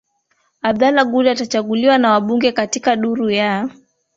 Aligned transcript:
Abdullah 0.63 1.05
Gul 1.05 1.27
atachaguliwa 1.27 1.97
na 1.97 2.11
wabunge 2.11 2.51
katika 2.51 2.95
duru 2.95 3.29
ya 3.29 3.69